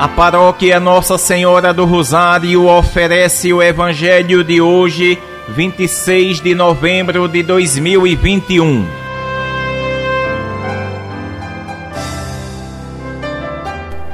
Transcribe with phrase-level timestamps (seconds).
[0.00, 5.18] A paróquia Nossa Senhora do Rosário oferece o Evangelho de hoje,
[5.50, 8.86] 26 de novembro de 2021.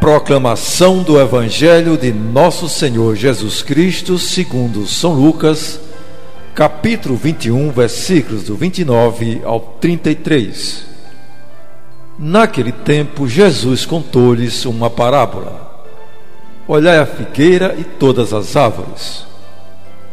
[0.00, 5.78] Proclamação do Evangelho de Nosso Senhor Jesus Cristo, segundo São Lucas,
[6.54, 10.86] capítulo 21, versículos do 29 ao 33.
[12.18, 15.73] Naquele tempo, Jesus contou-lhes uma parábola
[16.66, 19.26] Olhai a figueira e todas as árvores.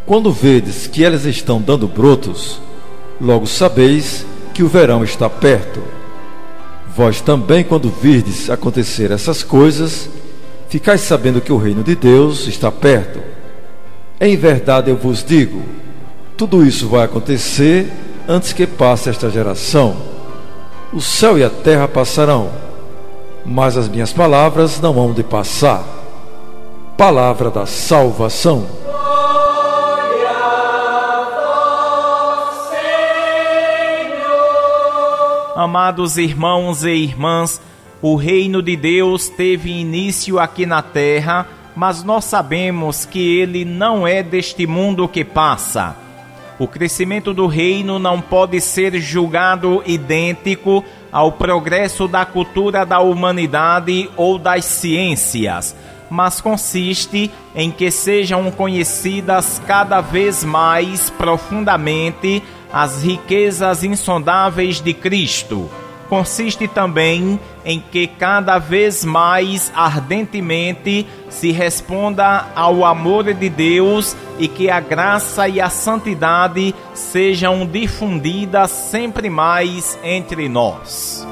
[0.05, 2.59] Quando vedes que elas estão dando brotos,
[3.21, 5.81] logo sabeis que o verão está perto.
[6.93, 10.09] Vós também, quando virdes acontecer essas coisas,
[10.67, 13.21] ficais sabendo que o reino de Deus está perto.
[14.19, 15.63] Em verdade eu vos digo:
[16.35, 17.89] tudo isso vai acontecer
[18.27, 19.95] antes que passe esta geração.
[20.91, 22.51] O céu e a terra passarão,
[23.45, 26.00] mas as minhas palavras não hão de passar
[27.01, 28.67] palavra da salvação.
[35.55, 37.59] Amados irmãos e irmãs,
[38.03, 44.05] o reino de Deus teve início aqui na terra, mas nós sabemos que ele não
[44.05, 45.95] é deste mundo que passa.
[46.59, 54.07] O crescimento do reino não pode ser julgado idêntico ao progresso da cultura da humanidade
[54.15, 55.75] ou das ciências
[56.11, 65.69] mas consiste em que sejam conhecidas cada vez mais profundamente as riquezas insondáveis de Cristo.
[66.09, 74.49] Consiste também em que cada vez mais ardentemente se responda ao amor de Deus e
[74.49, 81.25] que a graça e a santidade sejam difundidas sempre mais entre nós.